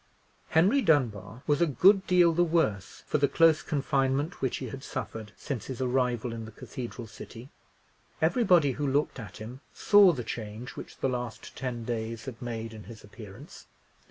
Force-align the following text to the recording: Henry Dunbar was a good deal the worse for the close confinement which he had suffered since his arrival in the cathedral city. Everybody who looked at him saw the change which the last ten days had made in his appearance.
Henry 0.49 0.81
Dunbar 0.81 1.43
was 1.45 1.61
a 1.61 1.67
good 1.67 2.07
deal 2.07 2.33
the 2.33 2.43
worse 2.43 3.03
for 3.05 3.19
the 3.19 3.27
close 3.27 3.61
confinement 3.61 4.41
which 4.41 4.57
he 4.57 4.69
had 4.69 4.83
suffered 4.83 5.31
since 5.37 5.65
his 5.65 5.79
arrival 5.79 6.33
in 6.33 6.45
the 6.45 6.51
cathedral 6.51 7.05
city. 7.05 7.51
Everybody 8.19 8.71
who 8.71 8.87
looked 8.87 9.19
at 9.19 9.37
him 9.37 9.61
saw 9.75 10.11
the 10.11 10.23
change 10.23 10.71
which 10.71 10.97
the 10.97 11.07
last 11.09 11.55
ten 11.55 11.85
days 11.85 12.25
had 12.25 12.41
made 12.41 12.73
in 12.73 12.85
his 12.85 13.03
appearance. 13.03 13.67